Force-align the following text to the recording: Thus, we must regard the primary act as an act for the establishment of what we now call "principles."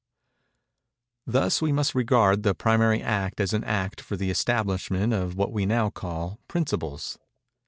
Thus, 1.27 1.61
we 1.61 1.71
must 1.71 1.93
regard 1.93 2.41
the 2.41 2.55
primary 2.55 3.03
act 3.03 3.39
as 3.39 3.53
an 3.53 3.63
act 3.63 4.01
for 4.01 4.17
the 4.17 4.31
establishment 4.31 5.13
of 5.13 5.35
what 5.35 5.53
we 5.53 5.67
now 5.67 5.91
call 5.91 6.39
"principles." 6.47 7.19